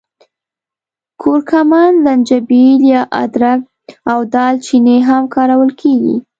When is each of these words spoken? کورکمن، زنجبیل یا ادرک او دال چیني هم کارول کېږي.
کورکمن، 1.21 1.93
زنجبیل 2.05 2.77
یا 2.93 3.01
ادرک 3.23 3.61
او 4.11 4.19
دال 4.33 4.55
چیني 4.65 4.97
هم 5.07 5.23
کارول 5.35 5.69
کېږي. 5.81 6.15